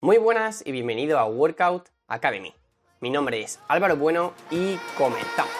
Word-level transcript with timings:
Muy 0.00 0.18
buenas 0.18 0.62
y 0.64 0.70
bienvenido 0.70 1.18
a 1.18 1.26
Workout 1.26 1.88
Academy. 2.06 2.54
Mi 3.00 3.10
nombre 3.10 3.40
es 3.40 3.58
Álvaro 3.66 3.96
Bueno 3.96 4.32
y 4.48 4.76
comenzamos. 4.96 5.52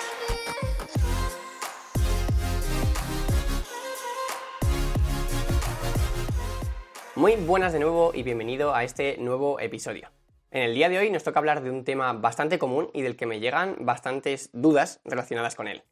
Muy 7.16 7.35
buenas 7.35 7.72
de 7.72 7.80
nuevo 7.80 8.12
y 8.14 8.22
bienvenido 8.22 8.77
a 8.77 8.85
este 8.85 9.16
nuevo 9.19 9.59
episodio. 9.59 10.09
En 10.53 10.63
el 10.63 10.75
día 10.77 10.89
de 10.89 11.01
hoy 11.01 11.11
nos 11.11 11.25
toca 11.25 11.41
hablar 11.41 11.65
de 11.65 11.73
un 11.73 11.83
tema 11.83 12.13
bastante 12.13 12.61
común 12.61 12.91
y 12.95 13.03
del 13.03 13.17
que 13.17 13.27
me 13.27 13.41
llegan 13.41 13.75
bastantes 13.81 14.51
dudas 14.53 15.01
relacionadas 15.05 15.57
con 15.57 15.67
él. 15.67 15.83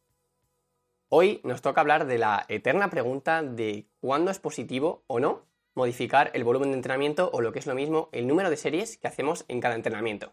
Hoy 1.08 1.40
nos 1.42 1.62
toca 1.62 1.80
hablar 1.80 2.06
de 2.06 2.18
la 2.18 2.46
eterna 2.48 2.90
pregunta 2.90 3.42
de 3.42 3.88
cuándo 4.00 4.30
es 4.30 4.38
positivo 4.38 5.02
o 5.08 5.18
no 5.18 5.55
modificar 5.76 6.30
el 6.34 6.42
volumen 6.42 6.70
de 6.70 6.76
entrenamiento 6.76 7.30
o 7.32 7.40
lo 7.40 7.52
que 7.52 7.60
es 7.60 7.66
lo 7.66 7.74
mismo, 7.74 8.08
el 8.10 8.26
número 8.26 8.50
de 8.50 8.56
series 8.56 8.96
que 8.96 9.06
hacemos 9.06 9.44
en 9.46 9.60
cada 9.60 9.76
entrenamiento. 9.76 10.32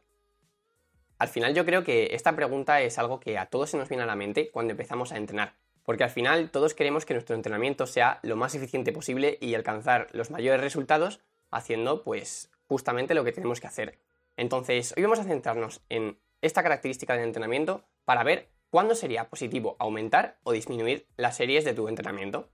Al 1.20 1.28
final 1.28 1.54
yo 1.54 1.66
creo 1.66 1.84
que 1.84 2.16
esta 2.16 2.36
pregunta 2.36 2.82
es 2.82 2.98
algo 2.98 3.20
que 3.20 3.38
a 3.38 3.46
todos 3.46 3.70
se 3.70 3.78
nos 3.78 3.90
viene 3.90 4.04
a 4.04 4.08
la 4.08 4.16
mente 4.16 4.50
cuando 4.50 4.72
empezamos 4.72 5.12
a 5.12 5.18
entrenar, 5.18 5.54
porque 5.84 6.04
al 6.04 6.10
final 6.10 6.50
todos 6.50 6.74
queremos 6.74 7.06
que 7.06 7.14
nuestro 7.14 7.36
entrenamiento 7.36 7.86
sea 7.86 8.20
lo 8.24 8.36
más 8.36 8.56
eficiente 8.56 8.92
posible 8.92 9.38
y 9.42 9.54
alcanzar 9.54 10.08
los 10.14 10.32
mayores 10.32 10.62
resultados 10.62 11.20
haciendo 11.52 12.04
pues 12.04 12.50
justamente 12.68 13.14
lo 13.14 13.24
que 13.24 13.34
tenemos 13.34 13.60
que 13.60 13.68
hacer. 13.68 14.00
Entonces, 14.38 14.94
hoy 14.98 15.04
vamos 15.04 15.20
a 15.20 15.26
centrarnos 15.26 15.82
en 15.90 16.18
esta 16.42 16.64
característica 16.64 17.14
del 17.14 17.26
entrenamiento 17.26 17.84
para 18.06 18.24
ver 18.24 18.50
cuándo 18.70 18.96
sería 18.96 19.30
positivo 19.30 19.76
aumentar 19.78 20.40
o 20.44 20.54
disminuir 20.54 21.06
las 21.16 21.38
series 21.38 21.64
de 21.64 21.74
tu 21.74 21.88
entrenamiento. 21.88 22.50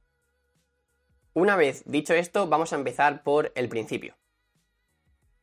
Una 1.39 1.55
vez 1.55 1.83
dicho 1.85 2.13
esto, 2.13 2.47
vamos 2.47 2.73
a 2.73 2.75
empezar 2.75 3.23
por 3.23 3.53
el 3.55 3.69
principio. 3.69 4.13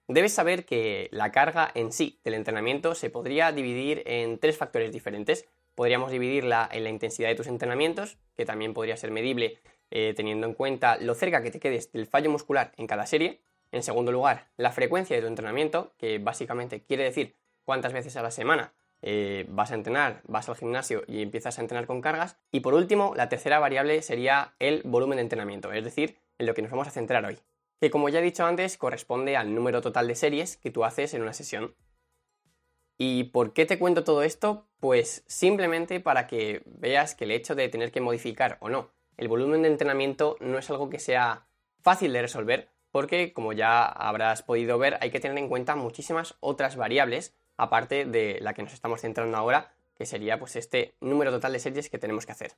Debes 0.09 0.34
saber 0.34 0.66
que 0.66 1.09
la 1.10 1.32
carga 1.32 1.70
en 1.74 1.91
sí 1.91 2.20
del 2.23 2.34
entrenamiento 2.34 2.95
se 2.95 3.09
podría 3.09 3.50
dividir 3.50 4.02
en 4.04 4.38
tres 4.38 4.59
factores 4.59 4.93
diferentes. 4.93 5.46
Podríamos 5.74 6.10
dividirla 6.10 6.68
en 6.71 6.84
la 6.84 6.90
intensidad 6.90 7.30
de 7.30 7.34
tus 7.34 7.46
entrenamientos, 7.46 8.18
que 8.37 8.45
también 8.45 8.74
podría 8.74 8.98
ser 8.98 9.10
medible 9.10 9.56
eh, 9.90 10.12
teniendo 10.15 10.46
en 10.46 10.52
cuenta 10.52 10.98
lo 10.98 11.15
cerca 11.15 11.43
que 11.43 11.51
te 11.51 11.60
quedes 11.60 11.90
del 11.93 12.04
fallo 12.04 12.28
muscular 12.28 12.73
en 12.76 12.87
cada 12.87 13.06
serie. 13.06 13.40
En 13.73 13.82
segundo 13.82 14.12
lugar, 14.12 14.49
la 14.59 14.73
frecuencia 14.73 15.16
de 15.16 15.23
tu 15.23 15.28
entrenamiento, 15.28 15.95
que 15.96 16.18
básicamente 16.18 16.82
quiere 16.82 17.04
decir 17.04 17.37
cuántas 17.65 17.95
veces 17.95 18.18
a 18.18 18.23
la 18.23 18.30
semana 18.30 18.74
eh, 19.09 19.46
vas 19.49 19.71
a 19.71 19.76
entrenar, 19.76 20.21
vas 20.26 20.49
al 20.49 20.57
gimnasio 20.57 21.04
y 21.07 21.23
empiezas 21.23 21.59
a 21.59 21.62
entrenar 21.62 21.87
con 21.87 22.01
cargas. 22.01 22.38
Y 22.51 22.59
por 22.59 22.74
último, 22.74 23.15
la 23.15 23.29
tercera 23.29 23.60
variable 23.60 24.02
sería 24.02 24.57
el 24.59 24.82
volumen 24.85 25.16
de 25.16 25.23
entrenamiento, 25.23 25.73
es 25.73 25.85
decir, 25.85 26.18
en 26.38 26.46
lo 26.46 26.54
que 26.54 26.62
nos 26.62 26.73
vamos 26.73 26.88
a 26.88 26.90
centrar 26.90 27.24
hoy, 27.24 27.38
que 27.80 27.90
como 27.90 28.09
ya 28.09 28.18
he 28.18 28.23
dicho 28.23 28.45
antes 28.45 28.77
corresponde 28.77 29.37
al 29.37 29.54
número 29.54 29.80
total 29.80 30.09
de 30.09 30.16
series 30.16 30.57
que 30.57 30.73
tú 30.73 30.84
haces 30.84 31.15
en 31.15 31.23
una 31.23 31.32
sesión. 31.32 31.77
¿Y 32.99 33.24
por 33.24 33.52
qué 33.52 33.65
te 33.65 33.79
cuento 33.79 34.02
todo 34.02 34.24
esto? 34.24 34.66
Pues 34.80 35.23
simplemente 35.29 36.01
para 36.01 36.27
que 36.27 36.62
veas 36.66 37.15
que 37.15 37.24
el 37.24 37.30
hecho 37.30 37.54
de 37.54 37.68
tener 37.68 37.93
que 37.93 38.01
modificar 38.01 38.59
o 38.60 38.68
no 38.71 38.90
el 39.16 39.29
volumen 39.29 39.62
de 39.62 39.68
entrenamiento 39.68 40.37
no 40.40 40.59
es 40.59 40.68
algo 40.68 40.90
que 40.90 40.99
sea 40.99 41.46
fácil 41.80 42.12
de 42.12 42.23
resolver, 42.23 42.71
porque 42.90 43.32
como 43.32 43.52
ya 43.52 43.87
habrás 43.87 44.43
podido 44.43 44.79
ver 44.79 44.99
hay 45.01 45.10
que 45.10 45.21
tener 45.21 45.38
en 45.38 45.49
cuenta 45.49 45.77
muchísimas 45.77 46.37
otras 46.40 46.77
variables 46.77 47.34
aparte 47.57 48.04
de 48.04 48.38
la 48.40 48.54
que 48.54 48.62
nos 48.62 48.73
estamos 48.73 49.01
centrando 49.01 49.37
ahora, 49.37 49.73
que 49.96 50.07
sería 50.07 50.38
pues 50.38 50.57
este 50.57 50.95
número 51.01 51.30
total 51.30 51.52
de 51.52 51.59
series 51.59 51.90
que 51.90 51.99
tenemos 51.99 52.26
que 52.26 52.32
hacer. 52.32 52.52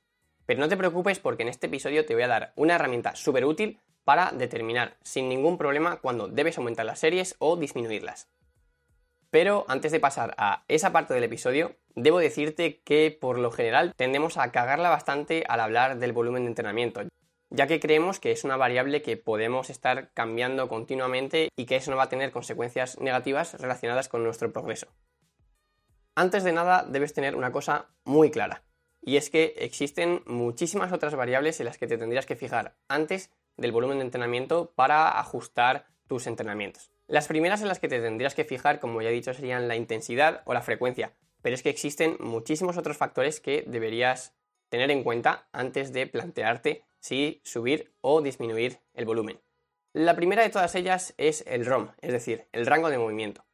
Pero 0.45 0.59
no 0.59 0.67
te 0.67 0.77
preocupes 0.77 1.19
porque 1.19 1.43
en 1.43 1.49
este 1.49 1.67
episodio 1.67 2.05
te 2.05 2.13
voy 2.13 2.23
a 2.23 2.27
dar 2.27 2.53
una 2.55 2.75
herramienta 2.75 3.15
súper 3.15 3.45
útil 3.45 3.79
para 4.03 4.31
determinar 4.31 4.97
sin 5.03 5.29
ningún 5.29 5.57
problema 5.57 5.97
cuándo 5.97 6.27
debes 6.27 6.57
aumentar 6.57 6.85
las 6.85 6.99
series 6.99 7.35
o 7.39 7.55
disminuirlas. 7.55 8.27
Pero 9.29 9.65
antes 9.67 9.91
de 9.91 9.99
pasar 9.99 10.33
a 10.37 10.63
esa 10.67 10.91
parte 10.91 11.13
del 11.13 11.23
episodio, 11.23 11.75
debo 11.93 12.17
decirte 12.17 12.79
que 12.83 13.15
por 13.19 13.37
lo 13.37 13.51
general 13.51 13.93
tendemos 13.95 14.37
a 14.37 14.51
cagarla 14.51 14.89
bastante 14.89 15.43
al 15.47 15.59
hablar 15.59 15.99
del 15.99 16.13
volumen 16.13 16.43
de 16.43 16.49
entrenamiento, 16.49 17.01
ya 17.49 17.67
que 17.67 17.79
creemos 17.79 18.19
que 18.19 18.31
es 18.31 18.43
una 18.43 18.57
variable 18.57 19.01
que 19.01 19.17
podemos 19.17 19.69
estar 19.69 20.11
cambiando 20.13 20.67
continuamente 20.67 21.49
y 21.55 21.65
que 21.65 21.77
eso 21.77 21.91
no 21.91 21.97
va 21.97 22.03
a 22.03 22.09
tener 22.09 22.31
consecuencias 22.31 22.99
negativas 22.99 23.59
relacionadas 23.59 24.09
con 24.09 24.23
nuestro 24.23 24.51
progreso. 24.51 24.87
Antes 26.15 26.43
de 26.43 26.51
nada 26.51 26.85
debes 26.87 27.13
tener 27.13 27.35
una 27.35 27.51
cosa 27.51 27.87
muy 28.03 28.29
clara, 28.29 28.63
y 29.01 29.17
es 29.17 29.29
que 29.29 29.55
existen 29.57 30.21
muchísimas 30.25 30.91
otras 30.91 31.15
variables 31.15 31.59
en 31.59 31.65
las 31.65 31.77
que 31.77 31.87
te 31.87 31.97
tendrías 31.97 32.25
que 32.25 32.35
fijar 32.35 32.75
antes 32.87 33.31
del 33.57 33.71
volumen 33.71 33.99
de 33.99 34.05
entrenamiento 34.05 34.71
para 34.75 35.19
ajustar 35.19 35.87
tus 36.07 36.27
entrenamientos. 36.27 36.91
Las 37.07 37.27
primeras 37.27 37.61
en 37.61 37.67
las 37.67 37.79
que 37.79 37.87
te 37.87 38.01
tendrías 38.01 38.35
que 38.35 38.45
fijar, 38.45 38.79
como 38.79 39.01
ya 39.01 39.09
he 39.09 39.13
dicho, 39.13 39.33
serían 39.33 39.67
la 39.67 39.75
intensidad 39.75 40.43
o 40.45 40.53
la 40.53 40.61
frecuencia, 40.61 41.13
pero 41.41 41.55
es 41.55 41.63
que 41.63 41.69
existen 41.69 42.17
muchísimos 42.19 42.77
otros 42.77 42.97
factores 42.97 43.39
que 43.39 43.63
deberías 43.65 44.35
tener 44.69 44.91
en 44.91 45.03
cuenta 45.03 45.47
antes 45.51 45.91
de 45.93 46.05
plantearte 46.05 46.83
si 46.99 47.41
subir 47.43 47.93
o 48.01 48.21
disminuir 48.21 48.79
el 48.93 49.05
volumen. 49.05 49.39
La 49.93 50.15
primera 50.15 50.43
de 50.43 50.49
todas 50.49 50.75
ellas 50.75 51.13
es 51.17 51.43
el 51.47 51.65
ROM, 51.65 51.89
es 52.01 52.11
decir, 52.11 52.47
el 52.51 52.65
rango 52.65 52.89
de 52.89 52.97
movimiento. 52.97 53.45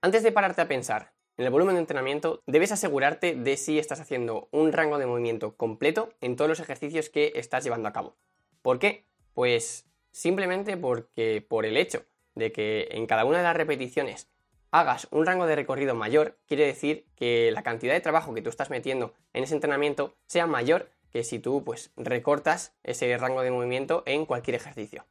Antes 0.00 0.22
de 0.22 0.32
pararte 0.32 0.62
a 0.62 0.68
pensar 0.68 1.12
en 1.36 1.44
el 1.44 1.50
volumen 1.50 1.74
de 1.74 1.80
entrenamiento, 1.80 2.42
debes 2.46 2.72
asegurarte 2.72 3.34
de 3.34 3.56
si 3.56 3.78
estás 3.78 4.00
haciendo 4.00 4.48
un 4.50 4.72
rango 4.72 4.98
de 4.98 5.06
movimiento 5.06 5.56
completo 5.56 6.12
en 6.20 6.34
todos 6.34 6.48
los 6.48 6.60
ejercicios 6.60 7.10
que 7.10 7.32
estás 7.36 7.62
llevando 7.62 7.88
a 7.88 7.92
cabo. 7.92 8.16
¿Por 8.62 8.78
qué? 8.78 9.04
Pues 9.34 9.86
simplemente 10.10 10.76
porque 10.76 11.44
por 11.46 11.66
el 11.66 11.76
hecho 11.76 12.04
de 12.34 12.52
que 12.52 12.88
en 12.90 13.06
cada 13.06 13.24
una 13.24 13.38
de 13.38 13.44
las 13.44 13.56
repeticiones 13.56 14.28
hagas 14.70 15.08
un 15.10 15.26
rango 15.26 15.46
de 15.46 15.56
recorrido 15.56 15.94
mayor, 15.94 16.38
quiere 16.46 16.66
decir 16.66 17.06
que 17.16 17.50
la 17.52 17.62
cantidad 17.62 17.94
de 17.94 18.00
trabajo 18.00 18.34
que 18.34 18.42
tú 18.42 18.50
estás 18.50 18.70
metiendo 18.70 19.14
en 19.32 19.44
ese 19.44 19.54
entrenamiento 19.54 20.16
sea 20.26 20.46
mayor 20.46 20.90
que 21.16 21.24
si 21.24 21.38
tú 21.38 21.64
pues 21.64 21.92
recortas 21.96 22.76
ese 22.82 23.16
rango 23.16 23.40
de 23.40 23.50
movimiento 23.50 24.02
en 24.04 24.26
cualquier 24.26 24.54
ejercicio. 24.54 25.06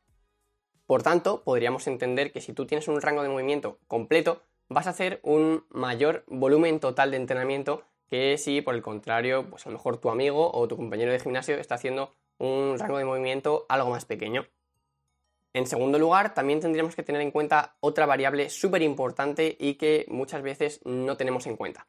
Por 0.86 1.02
tanto, 1.02 1.44
podríamos 1.44 1.88
entender 1.88 2.32
que 2.32 2.42
si 2.42 2.54
tú 2.54 2.68
tienes 2.68 2.88
un 2.88 3.02
rango 3.02 3.24
de 3.24 3.30
movimiento 3.30 3.80
completo, 3.88 4.44
vas 4.70 4.86
a 4.86 4.92
hacer 4.92 5.20
un 5.24 5.66
mayor 5.72 6.24
volumen 6.28 6.80
total 6.80 7.10
de 7.10 7.18
entrenamiento 7.18 7.88
que 8.08 8.38
si 8.38 8.62
por 8.62 8.76
el 8.76 8.84
contrario, 8.84 9.50
pues 9.50 9.66
a 9.66 9.72
lo 9.72 9.78
mejor 9.78 9.98
tu 9.98 10.12
amigo 10.12 10.52
o 10.54 10.68
tu 10.68 10.78
compañero 10.78 11.12
de 11.12 11.20
gimnasio 11.20 11.56
está 11.56 11.74
haciendo 11.74 12.14
un 12.38 12.78
rango 12.78 13.00
de 13.00 13.06
movimiento 13.06 13.66
algo 13.68 13.90
más 13.90 14.06
pequeño. 14.06 14.46
En 15.54 15.66
segundo 15.66 15.98
lugar, 15.98 16.36
también 16.36 16.60
tendríamos 16.60 16.96
que 16.96 17.02
tener 17.02 17.22
en 17.22 17.32
cuenta 17.32 17.78
otra 17.80 18.06
variable 18.06 18.52
súper 18.52 18.84
importante 18.84 19.58
y 19.60 19.74
que 19.74 20.06
muchas 20.08 20.44
veces 20.44 20.82
no 20.86 21.18
tenemos 21.18 21.48
en 21.48 21.56
cuenta. 21.56 21.88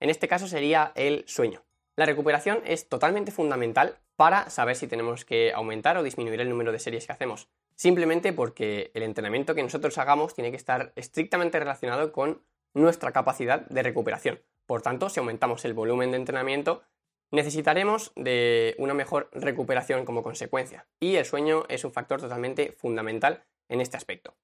En 0.00 0.08
este 0.08 0.26
caso 0.26 0.48
sería 0.48 0.92
el 0.94 1.24
sueño. 1.28 1.67
La 1.98 2.06
recuperación 2.06 2.62
es 2.64 2.88
totalmente 2.88 3.32
fundamental 3.32 3.98
para 4.14 4.50
saber 4.50 4.76
si 4.76 4.86
tenemos 4.86 5.24
que 5.24 5.52
aumentar 5.52 5.98
o 5.98 6.04
disminuir 6.04 6.40
el 6.40 6.48
número 6.48 6.70
de 6.70 6.78
series 6.78 7.04
que 7.04 7.12
hacemos. 7.12 7.48
Simplemente 7.74 8.32
porque 8.32 8.92
el 8.94 9.02
entrenamiento 9.02 9.56
que 9.56 9.64
nosotros 9.64 9.98
hagamos 9.98 10.32
tiene 10.32 10.52
que 10.52 10.56
estar 10.56 10.92
estrictamente 10.94 11.58
relacionado 11.58 12.12
con 12.12 12.40
nuestra 12.72 13.10
capacidad 13.10 13.66
de 13.66 13.82
recuperación. 13.82 14.40
Por 14.64 14.80
tanto, 14.80 15.08
si 15.08 15.18
aumentamos 15.18 15.64
el 15.64 15.74
volumen 15.74 16.12
de 16.12 16.18
entrenamiento, 16.18 16.84
necesitaremos 17.32 18.12
de 18.14 18.76
una 18.78 18.94
mejor 18.94 19.28
recuperación 19.32 20.04
como 20.04 20.22
consecuencia. 20.22 20.86
Y 21.00 21.16
el 21.16 21.24
sueño 21.24 21.64
es 21.68 21.82
un 21.82 21.90
factor 21.90 22.20
totalmente 22.20 22.70
fundamental 22.70 23.42
en 23.68 23.80
este 23.80 23.96
aspecto. 23.96 24.36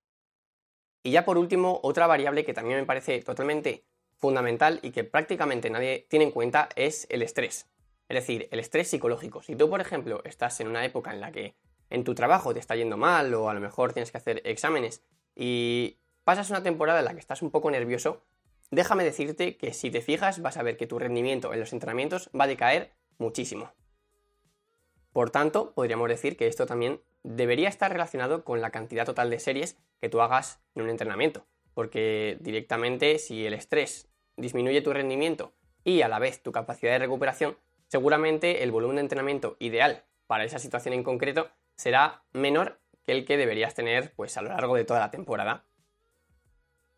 Y 1.05 1.13
ya 1.13 1.25
por 1.25 1.39
último, 1.39 1.79
otra 1.85 2.09
variable 2.09 2.45
que 2.45 2.53
también 2.53 2.81
me 2.81 2.87
parece 2.87 3.21
totalmente 3.23 3.85
fundamental 4.17 4.81
y 4.83 4.91
que 4.91 5.05
prácticamente 5.05 5.71
nadie 5.71 6.07
tiene 6.09 6.27
en 6.27 6.31
cuenta 6.31 6.69
es 6.77 7.07
el 7.11 7.23
estrés. 7.23 7.69
Es 8.09 8.15
decir, 8.17 8.49
el 8.51 8.61
estrés 8.61 8.89
psicológico. 8.89 9.43
Si 9.43 9.57
tú, 9.57 9.69
por 9.71 9.81
ejemplo, 9.81 10.23
estás 10.25 10.61
en 10.61 10.69
una 10.69 10.85
época 10.85 11.13
en 11.13 11.21
la 11.21 11.33
que 11.33 11.55
en 11.91 12.05
tu 12.05 12.15
trabajo 12.15 12.53
te 12.53 12.61
está 12.61 12.77
yendo 12.77 12.97
mal 12.97 13.33
o 13.35 13.49
a 13.49 13.55
lo 13.55 13.61
mejor 13.61 13.93
tienes 13.93 14.11
que 14.11 14.19
hacer 14.19 14.43
exámenes 14.45 15.03
y 15.35 15.99
pasas 16.25 16.51
una 16.51 16.63
temporada 16.63 16.99
en 16.99 17.05
la 17.07 17.13
que 17.13 17.21
estás 17.21 17.43
un 17.43 17.51
poco 17.51 17.71
nervioso, 17.71 18.23
déjame 18.71 19.05
decirte 19.05 19.57
que 19.57 19.73
si 19.73 19.91
te 19.91 20.01
fijas 20.01 20.41
vas 20.41 20.57
a 20.57 20.63
ver 20.63 20.77
que 20.77 20.87
tu 20.87 20.99
rendimiento 20.99 21.53
en 21.53 21.61
los 21.61 21.73
entrenamientos 21.73 22.31
va 22.39 22.45
a 22.45 22.49
decaer 22.49 22.93
muchísimo. 23.19 23.73
Por 25.13 25.31
tanto, 25.31 25.73
podríamos 25.75 26.09
decir 26.09 26.37
que 26.37 26.49
esto 26.49 26.67
también 26.67 27.01
debería 27.23 27.69
estar 27.69 27.93
relacionado 27.93 28.45
con 28.45 28.61
la 28.61 28.71
cantidad 28.71 29.07
total 29.07 29.31
de 29.31 29.39
series 29.39 29.77
que 30.01 30.09
tú 30.09 30.21
hagas 30.21 30.61
en 30.75 30.83
un 30.83 30.91
entrenamiento, 30.91 31.47
porque 31.75 32.39
directamente 32.41 33.19
si 33.19 33.45
el 33.47 33.55
estrés 33.55 34.09
disminuye 34.37 34.81
tu 34.81 34.93
rendimiento 34.93 35.53
y 35.85 36.03
a 36.03 36.09
la 36.09 36.19
vez 36.19 36.43
tu 36.43 36.53
capacidad 36.53 36.93
de 36.93 37.01
recuperación, 37.01 37.57
seguramente 37.89 38.63
el 38.63 38.73
volumen 38.73 38.97
de 38.97 39.03
entrenamiento 39.03 39.57
ideal 39.59 40.05
para 40.27 40.45
esa 40.45 40.59
situación 40.59 40.95
en 40.95 41.03
concreto 41.03 41.51
será 41.77 42.23
menor 42.33 42.79
que 43.05 43.13
el 43.13 43.25
que 43.25 43.37
deberías 43.37 43.75
tener 43.75 44.13
pues 44.15 44.37
a 44.37 44.43
lo 44.43 44.49
largo 44.49 44.77
de 44.77 44.85
toda 44.85 45.01
la 45.01 45.11
temporada. 45.11 45.65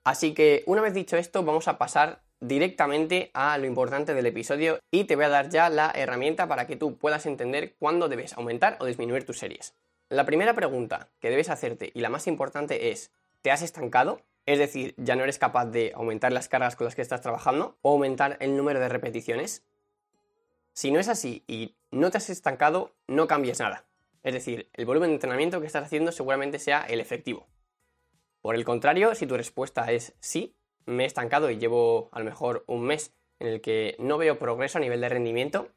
Así 0.05 0.35
que 0.35 0.63
una 0.67 0.83
vez 0.83 0.95
dicho 0.95 1.17
esto, 1.17 1.43
vamos 1.43 1.67
a 1.67 1.79
pasar 1.79 2.23
directamente 2.41 3.31
a 3.35 3.59
lo 3.59 3.67
importante 3.67 4.15
del 4.15 4.27
episodio 4.27 4.79
y 4.91 5.05
te 5.05 5.17
voy 5.17 5.25
a 5.25 5.31
dar 5.31 5.49
ya 5.49 5.69
la 5.69 5.91
herramienta 5.95 6.47
para 6.47 6.67
que 6.67 6.77
tú 6.77 6.97
puedas 6.97 7.27
entender 7.27 7.75
cuándo 7.79 8.09
debes 8.09 8.35
aumentar 8.35 8.77
o 8.81 8.87
disminuir 8.87 9.25
tus 9.25 9.39
series. 9.39 9.75
La 10.09 10.25
primera 10.25 10.55
pregunta 10.55 11.09
que 11.19 11.31
debes 11.31 11.51
hacerte 11.51 11.91
y 11.95 12.01
la 12.01 12.11
más 12.11 12.27
importante 12.27 12.91
es, 12.91 13.11
¿te 13.43 13.51
has 13.51 13.63
estancado? 13.63 14.21
Es 14.47 14.61
decir, 14.61 14.95
ya 14.97 15.17
no 15.17 15.25
eres 15.25 15.39
capaz 15.39 15.67
de 15.67 15.93
aumentar 15.95 16.33
las 16.33 16.49
cargas 16.49 16.77
con 16.77 16.85
las 16.85 16.95
que 16.95 17.03
estás 17.03 17.21
trabajando 17.21 17.79
o 17.83 17.93
aumentar 17.93 18.37
el 18.41 18.57
número 18.57 18.79
de 18.79 18.89
repeticiones. 18.89 19.65
Si 20.73 20.93
no 20.93 21.01
es 21.01 21.09
así 21.09 21.45
y 21.49 21.77
no 21.91 22.11
te 22.11 22.19
has 22.19 22.31
estancado, 22.31 22.95
no 23.09 23.27
cambies 23.27 23.59
nada. 23.59 23.87
Es 24.23 24.35
decir, 24.35 24.71
el 24.73 24.87
volumen 24.87 25.11
de 25.11 25.15
entrenamiento 25.15 25.61
que 25.61 25.67
estás 25.67 25.85
haciendo 25.85 26.13
seguramente 26.13 26.61
sea 26.61 26.83
el 26.83 27.01
efectivo. 27.01 27.49
Por 28.41 28.55
el 28.55 28.65
contrario, 28.65 29.15
si 29.17 29.27
tu 29.27 29.37
respuesta 29.37 29.91
es 29.91 30.15
sí, 30.21 30.57
me 30.85 31.03
he 31.03 31.07
estancado 31.07 31.51
y 31.51 31.59
llevo 31.59 32.09
a 32.13 32.21
lo 32.21 32.25
mejor 32.25 32.65
un 32.69 32.83
mes 32.83 33.13
en 33.41 33.49
el 33.49 33.61
que 33.61 33.97
no 33.99 34.19
veo 34.19 34.39
progreso 34.39 34.79
a 34.79 34.81
nivel 34.81 35.01
de 35.01 35.09
rendimiento, 35.09 35.69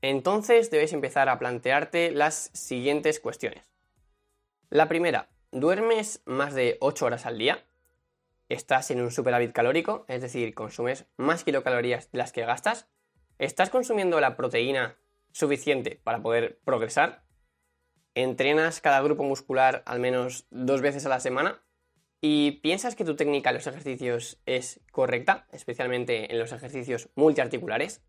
entonces 0.00 0.70
debes 0.70 0.92
empezar 0.92 1.28
a 1.28 1.38
plantearte 1.38 2.10
las 2.10 2.50
siguientes 2.52 3.20
cuestiones. 3.20 3.64
La 4.68 4.88
primera, 4.88 5.28
¿duermes 5.52 6.22
más 6.24 6.54
de 6.54 6.78
8 6.80 7.06
horas 7.06 7.26
al 7.26 7.38
día? 7.38 7.64
¿Estás 8.48 8.90
en 8.90 9.00
un 9.00 9.10
superávit 9.10 9.52
calórico? 9.52 10.04
Es 10.08 10.22
decir, 10.22 10.54
consumes 10.54 11.06
más 11.16 11.44
kilocalorías 11.44 12.10
de 12.10 12.18
las 12.18 12.32
que 12.32 12.44
gastas. 12.44 12.88
¿Estás 13.38 13.70
consumiendo 13.70 14.18
la 14.20 14.36
proteína 14.36 14.96
suficiente 15.30 16.00
para 16.02 16.22
poder 16.22 16.58
progresar? 16.64 17.22
¿Entrenas 18.14 18.80
cada 18.80 19.00
grupo 19.02 19.22
muscular 19.24 19.82
al 19.86 20.00
menos 20.00 20.46
dos 20.50 20.80
veces 20.80 21.06
a 21.06 21.10
la 21.10 21.20
semana? 21.20 21.62
¿Y 22.20 22.52
piensas 22.62 22.94
que 22.94 23.04
tu 23.04 23.16
técnica 23.16 23.50
en 23.50 23.56
los 23.56 23.66
ejercicios 23.66 24.38
es 24.46 24.80
correcta, 24.90 25.46
especialmente 25.52 26.32
en 26.32 26.38
los 26.38 26.52
ejercicios 26.52 27.08
multiarticulares? 27.14 28.02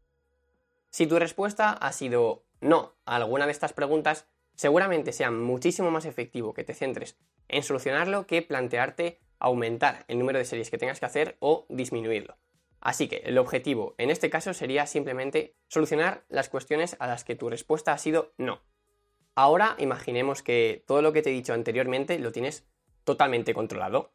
Si 0.89 1.07
tu 1.07 1.19
respuesta 1.19 1.71
ha 1.71 1.91
sido 1.91 2.45
no 2.61 2.95
a 3.05 3.17
alguna 3.17 3.45
de 3.45 3.51
estas 3.51 3.73
preguntas, 3.73 4.27
seguramente 4.55 5.11
sea 5.11 5.31
muchísimo 5.31 5.91
más 5.91 6.05
efectivo 6.05 6.53
que 6.53 6.63
te 6.63 6.73
centres 6.73 7.17
en 7.47 7.63
solucionarlo 7.63 8.27
que 8.27 8.41
plantearte 8.41 9.19
aumentar 9.39 10.05
el 10.07 10.19
número 10.19 10.39
de 10.39 10.45
series 10.45 10.69
que 10.69 10.77
tengas 10.77 10.99
que 10.99 11.05
hacer 11.05 11.37
o 11.39 11.65
disminuirlo. 11.69 12.37
Así 12.79 13.07
que 13.07 13.17
el 13.25 13.37
objetivo 13.37 13.95
en 13.97 14.09
este 14.09 14.29
caso 14.29 14.53
sería 14.53 14.85
simplemente 14.87 15.55
solucionar 15.67 16.25
las 16.29 16.49
cuestiones 16.49 16.97
a 16.99 17.07
las 17.07 17.23
que 17.23 17.35
tu 17.35 17.49
respuesta 17.49 17.93
ha 17.93 17.97
sido 17.97 18.33
no. 18.37 18.61
Ahora 19.35 19.75
imaginemos 19.79 20.43
que 20.43 20.83
todo 20.85 21.01
lo 21.01 21.13
que 21.13 21.21
te 21.21 21.29
he 21.29 21.33
dicho 21.33 21.53
anteriormente 21.53 22.19
lo 22.19 22.31
tienes 22.31 22.65
totalmente 23.03 23.53
controlado. 23.53 24.13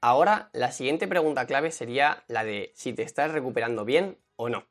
Ahora 0.00 0.50
la 0.52 0.72
siguiente 0.72 1.06
pregunta 1.06 1.46
clave 1.46 1.70
sería 1.70 2.24
la 2.26 2.44
de 2.44 2.72
si 2.74 2.92
te 2.92 3.02
estás 3.02 3.30
recuperando 3.32 3.84
bien 3.84 4.18
o 4.36 4.48
no. 4.48 4.66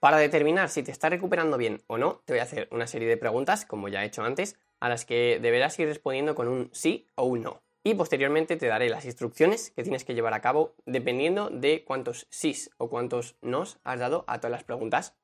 Para 0.00 0.18
determinar 0.18 0.68
si 0.68 0.82
te 0.82 0.92
estás 0.92 1.10
recuperando 1.10 1.56
bien 1.56 1.82
o 1.86 1.98
no, 1.98 2.22
te 2.24 2.32
voy 2.32 2.40
a 2.40 2.44
hacer 2.44 2.68
una 2.70 2.86
serie 2.86 3.08
de 3.08 3.16
preguntas, 3.16 3.64
como 3.64 3.88
ya 3.88 4.02
he 4.02 4.06
hecho 4.06 4.22
antes, 4.22 4.56
a 4.80 4.88
las 4.88 5.04
que 5.04 5.38
deberás 5.40 5.78
ir 5.78 5.88
respondiendo 5.88 6.34
con 6.34 6.48
un 6.48 6.70
sí 6.72 7.06
o 7.14 7.24
un 7.24 7.42
no 7.42 7.62
y 7.86 7.94
posteriormente 7.94 8.56
te 8.56 8.66
daré 8.66 8.88
las 8.88 9.04
instrucciones 9.04 9.70
que 9.70 9.84
tienes 9.84 10.04
que 10.04 10.16
llevar 10.16 10.34
a 10.34 10.40
cabo 10.40 10.74
dependiendo 10.86 11.50
de 11.50 11.84
cuántos 11.84 12.26
sís 12.30 12.68
o 12.78 12.90
cuántos 12.90 13.36
nos 13.42 13.78
has 13.84 14.00
dado 14.00 14.24
a 14.26 14.38
todas 14.38 14.50
las 14.50 14.64
preguntas. 14.64 15.14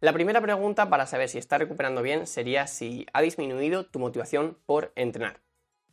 La 0.00 0.12
primera 0.12 0.40
pregunta 0.40 0.90
para 0.90 1.06
saber 1.06 1.28
si 1.28 1.38
estás 1.38 1.60
recuperando 1.60 2.02
bien 2.02 2.26
sería 2.26 2.66
si 2.66 3.06
ha 3.12 3.22
disminuido 3.22 3.86
tu 3.86 4.00
motivación 4.00 4.58
por 4.66 4.90
entrenar. 4.96 5.40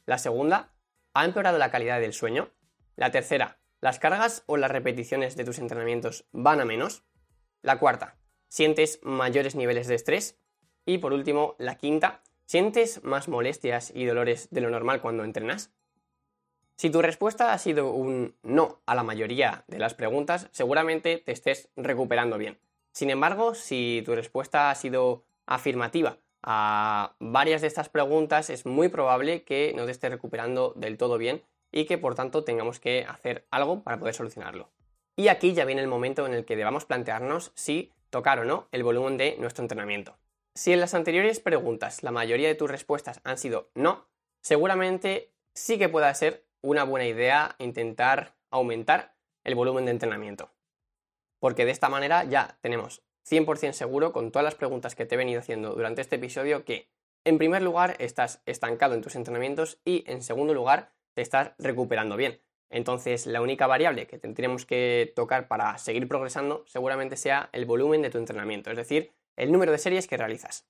La 0.07 0.17
segunda, 0.17 0.73
¿ha 1.13 1.23
empeorado 1.23 1.59
la 1.59 1.69
calidad 1.69 1.99
del 1.99 2.13
sueño? 2.13 2.49
La 2.95 3.11
tercera, 3.11 3.59
¿las 3.79 3.99
cargas 3.99 4.41
o 4.47 4.57
las 4.57 4.71
repeticiones 4.71 5.35
de 5.35 5.45
tus 5.45 5.59
entrenamientos 5.59 6.25
van 6.31 6.61
a 6.61 6.65
menos? 6.65 7.03
La 7.65 7.79
cuarta, 7.79 8.17
¿sientes 8.47 8.99
mayores 9.03 9.55
niveles 9.55 9.87
de 9.87 9.95
estrés? 9.95 10.39
Y 10.85 10.99
por 10.99 11.13
último, 11.13 11.55
la 11.57 11.77
quinta, 11.77 12.21
¿Sientes 12.45 13.03
más 13.03 13.27
molestias 13.27 13.91
y 13.95 14.05
dolores 14.05 14.49
de 14.51 14.61
lo 14.61 14.69
normal 14.69 15.01
cuando 15.01 15.23
entrenas? 15.23 15.71
Si 16.77 16.91
tu 16.91 17.01
respuesta 17.01 17.53
ha 17.53 17.57
sido 17.57 17.91
un 17.91 18.35
no 18.43 18.81
a 18.85 18.93
la 18.93 19.01
mayoría 19.01 19.63
de 19.67 19.79
las 19.79 19.95
preguntas, 19.95 20.47
seguramente 20.51 21.17
te 21.17 21.31
estés 21.31 21.69
recuperando 21.75 22.37
bien. 22.37 22.59
Sin 22.91 23.09
embargo, 23.09 23.55
si 23.55 24.03
tu 24.05 24.13
respuesta 24.13 24.69
ha 24.69 24.75
sido 24.75 25.25
afirmativa 25.47 26.19
a 26.43 27.15
varias 27.19 27.61
de 27.61 27.67
estas 27.67 27.89
preguntas, 27.89 28.51
es 28.51 28.67
muy 28.67 28.89
probable 28.89 29.43
que 29.43 29.73
no 29.75 29.85
te 29.85 29.91
estés 29.91 30.11
recuperando 30.11 30.73
del 30.75 30.97
todo 30.97 31.17
bien 31.17 31.41
y 31.71 31.85
que 31.85 31.97
por 31.97 32.13
tanto 32.13 32.43
tengamos 32.43 32.79
que 32.79 33.05
hacer 33.05 33.47
algo 33.49 33.81
para 33.81 33.97
poder 33.97 34.13
solucionarlo. 34.13 34.69
Y 35.15 35.29
aquí 35.29 35.53
ya 35.53 35.65
viene 35.65 35.81
el 35.81 35.87
momento 35.87 36.25
en 36.25 36.33
el 36.33 36.45
que 36.45 36.55
debamos 36.55 36.85
plantearnos 36.85 37.51
si 37.55 37.93
tocar 38.09 38.39
o 38.39 38.45
no 38.45 38.67
el 38.71 38.83
volumen 38.83 39.17
de 39.17 39.37
nuestro 39.39 39.63
entrenamiento. 39.63 40.17
Si 40.53 40.71
en 40.71 40.79
las 40.79 40.93
anteriores 40.93 41.39
preguntas 41.39 42.03
la 42.03 42.11
mayoría 42.11 42.47
de 42.47 42.55
tus 42.55 42.69
respuestas 42.69 43.21
han 43.23 43.37
sido 43.37 43.69
no, 43.75 44.07
seguramente 44.41 45.31
sí 45.53 45.77
que 45.77 45.89
pueda 45.89 46.13
ser 46.13 46.45
una 46.61 46.83
buena 46.83 47.07
idea 47.07 47.55
intentar 47.59 48.35
aumentar 48.49 49.15
el 49.43 49.55
volumen 49.55 49.85
de 49.85 49.91
entrenamiento. 49.91 50.51
Porque 51.39 51.65
de 51.65 51.71
esta 51.71 51.89
manera 51.89 52.23
ya 52.23 52.57
tenemos 52.61 53.03
100% 53.29 53.73
seguro 53.73 54.11
con 54.11 54.31
todas 54.31 54.43
las 54.43 54.55
preguntas 54.55 54.95
que 54.95 55.05
te 55.05 55.15
he 55.15 55.17
venido 55.17 55.39
haciendo 55.39 55.73
durante 55.73 56.01
este 56.01 56.17
episodio 56.17 56.63
que, 56.63 56.89
en 57.23 57.37
primer 57.37 57.61
lugar, 57.61 57.95
estás 57.99 58.41
estancado 58.45 58.95
en 58.95 59.01
tus 59.01 59.15
entrenamientos 59.15 59.79
y, 59.83 60.03
en 60.07 60.21
segundo 60.21 60.53
lugar, 60.53 60.91
te 61.13 61.21
estás 61.21 61.51
recuperando 61.57 62.17
bien. 62.17 62.39
Entonces, 62.69 63.25
la 63.25 63.41
única 63.41 63.67
variable 63.67 64.07
que 64.07 64.17
tendríamos 64.17 64.65
que 64.65 65.13
tocar 65.15 65.47
para 65.47 65.77
seguir 65.77 66.07
progresando 66.07 66.63
seguramente 66.67 67.15
sea 67.15 67.49
el 67.53 67.65
volumen 67.65 68.01
de 68.01 68.09
tu 68.09 68.17
entrenamiento, 68.17 68.71
es 68.71 68.77
decir, 68.77 69.11
el 69.35 69.51
número 69.51 69.71
de 69.71 69.77
series 69.77 70.07
que 70.07 70.17
realizas. 70.17 70.65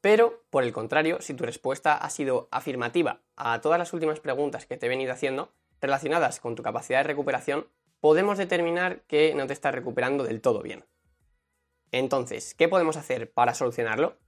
Pero, 0.00 0.42
por 0.50 0.64
el 0.64 0.72
contrario, 0.72 1.22
si 1.22 1.32
tu 1.32 1.44
respuesta 1.44 1.96
ha 1.96 2.10
sido 2.10 2.48
afirmativa 2.50 3.22
a 3.36 3.60
todas 3.60 3.78
las 3.78 3.92
últimas 3.92 4.20
preguntas 4.20 4.66
que 4.66 4.76
te 4.76 4.86
he 4.86 4.88
venido 4.90 5.12
haciendo 5.12 5.52
relacionadas 5.80 6.40
con 6.40 6.54
tu 6.54 6.62
capacidad 6.62 6.98
de 6.98 7.04
recuperación, 7.04 7.66
podemos 8.00 8.36
determinar 8.36 9.00
que 9.06 9.34
no 9.34 9.46
te 9.46 9.54
estás 9.54 9.74
recuperando 9.74 10.24
del 10.24 10.42
todo 10.42 10.60
bien. 10.60 10.84
Entonces, 11.90 12.54
¿qué 12.54 12.68
podemos 12.68 12.98
hacer 12.98 13.32
para 13.32 13.54
solucionarlo? 13.54 14.18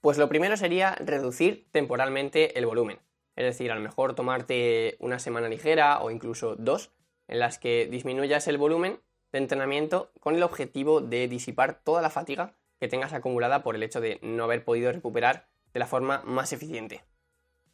Pues 0.00 0.18
lo 0.18 0.28
primero 0.28 0.56
sería 0.56 0.96
reducir 0.96 1.68
temporalmente 1.70 2.58
el 2.58 2.66
volumen. 2.66 2.98
Es 3.36 3.44
decir, 3.44 3.70
a 3.70 3.74
lo 3.74 3.80
mejor 3.80 4.14
tomarte 4.14 4.96
una 5.00 5.18
semana 5.18 5.48
ligera 5.48 6.00
o 6.00 6.10
incluso 6.10 6.56
dos 6.56 6.90
en 7.28 7.38
las 7.38 7.58
que 7.58 7.86
disminuyas 7.90 8.48
el 8.48 8.58
volumen 8.58 9.00
de 9.32 9.38
entrenamiento 9.38 10.10
con 10.20 10.34
el 10.34 10.42
objetivo 10.42 11.00
de 11.00 11.28
disipar 11.28 11.80
toda 11.82 12.02
la 12.02 12.10
fatiga 12.10 12.54
que 12.80 12.88
tengas 12.88 13.12
acumulada 13.12 13.62
por 13.62 13.76
el 13.76 13.82
hecho 13.82 14.00
de 14.00 14.18
no 14.22 14.44
haber 14.44 14.64
podido 14.64 14.90
recuperar 14.90 15.46
de 15.72 15.80
la 15.80 15.86
forma 15.86 16.22
más 16.24 16.52
eficiente. 16.52 17.04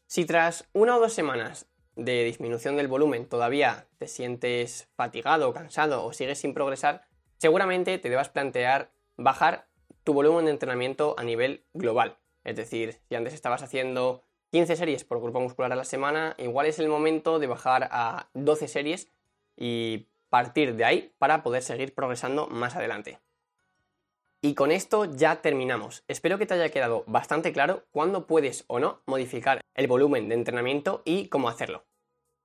Si 0.06 0.24
tras 0.24 0.68
una 0.72 0.96
o 0.96 1.00
dos 1.00 1.14
semanas 1.14 1.68
de 1.94 2.24
disminución 2.24 2.76
del 2.76 2.88
volumen 2.88 3.26
todavía 3.26 3.88
te 3.98 4.06
sientes 4.06 4.88
fatigado, 4.94 5.52
cansado 5.54 6.04
o 6.04 6.12
sigues 6.12 6.38
sin 6.38 6.52
progresar, 6.52 7.06
seguramente 7.38 7.98
te 7.98 8.10
debas 8.10 8.28
plantear 8.28 8.92
bajar 9.16 9.68
tu 10.04 10.12
volumen 10.12 10.44
de 10.44 10.50
entrenamiento 10.50 11.14
a 11.18 11.24
nivel 11.24 11.64
global. 11.72 12.18
Es 12.44 12.56
decir, 12.56 13.00
si 13.08 13.14
antes 13.14 13.34
estabas 13.34 13.62
haciendo 13.62 14.25
15 14.52 14.76
series 14.76 15.04
por 15.04 15.20
grupo 15.20 15.40
muscular 15.40 15.72
a 15.72 15.76
la 15.76 15.84
semana, 15.84 16.34
igual 16.38 16.66
es 16.66 16.78
el 16.78 16.88
momento 16.88 17.38
de 17.38 17.46
bajar 17.46 17.88
a 17.90 18.28
12 18.34 18.68
series 18.68 19.08
y 19.56 20.06
partir 20.28 20.76
de 20.76 20.84
ahí 20.84 21.12
para 21.18 21.42
poder 21.42 21.62
seguir 21.62 21.94
progresando 21.94 22.46
más 22.46 22.76
adelante. 22.76 23.18
Y 24.42 24.54
con 24.54 24.70
esto 24.70 25.06
ya 25.06 25.42
terminamos. 25.42 26.04
Espero 26.08 26.38
que 26.38 26.46
te 26.46 26.54
haya 26.54 26.68
quedado 26.68 27.04
bastante 27.06 27.52
claro 27.52 27.84
cuándo 27.90 28.26
puedes 28.26 28.64
o 28.68 28.78
no 28.78 29.00
modificar 29.06 29.60
el 29.74 29.88
volumen 29.88 30.28
de 30.28 30.34
entrenamiento 30.34 31.02
y 31.04 31.28
cómo 31.28 31.48
hacerlo. 31.48 31.84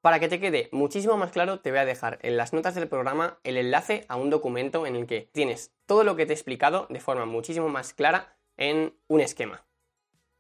Para 0.02 0.20
que 0.20 0.30
te 0.30 0.40
quede 0.40 0.68
muchísimo 0.72 1.16
más 1.18 1.32
claro, 1.32 1.60
te 1.60 1.70
voy 1.70 1.80
a 1.80 1.86
dejar 1.86 2.18
en 2.24 2.38
las 2.38 2.54
notas 2.54 2.74
del 2.74 2.88
programa 2.88 3.38
el 3.44 3.58
enlace 3.58 4.06
a 4.08 4.16
un 4.16 4.32
documento 4.32 4.88
en 4.88 4.96
el 4.96 5.06
que 5.06 5.30
tienes 5.32 5.74
todo 5.86 6.04
lo 6.04 6.16
que 6.16 6.26
te 6.26 6.34
he 6.34 6.36
explicado 6.36 6.88
de 6.90 7.00
forma 7.00 7.26
muchísimo 7.26 7.70
más 7.70 7.94
clara 7.94 8.36
en 8.58 8.96
un 9.08 9.22
esquema. 9.22 9.64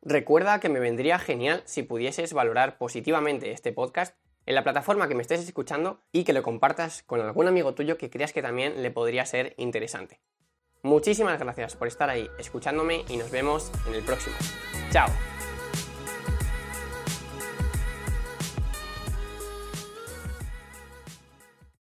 Recuerda 0.01 0.59
que 0.59 0.69
me 0.69 0.79
vendría 0.79 1.19
genial 1.19 1.61
si 1.65 1.83
pudieses 1.83 2.33
valorar 2.33 2.77
positivamente 2.77 3.51
este 3.51 3.71
podcast 3.71 4.15
en 4.47 4.55
la 4.55 4.63
plataforma 4.63 5.07
que 5.07 5.13
me 5.13 5.21
estés 5.21 5.41
escuchando 5.41 6.01
y 6.11 6.23
que 6.23 6.33
lo 6.33 6.41
compartas 6.41 7.03
con 7.03 7.21
algún 7.21 7.47
amigo 7.47 7.75
tuyo 7.75 7.97
que 7.97 8.09
creas 8.09 8.33
que 8.33 8.41
también 8.41 8.81
le 8.81 8.89
podría 8.89 9.25
ser 9.25 9.53
interesante. 9.57 10.19
Muchísimas 10.81 11.39
gracias 11.39 11.75
por 11.75 11.87
estar 11.87 12.09
ahí 12.09 12.27
escuchándome 12.39 13.05
y 13.07 13.17
nos 13.17 13.29
vemos 13.29 13.71
en 13.87 13.93
el 13.93 14.01
próximo. 14.01 14.35
¡Chao! 14.91 15.30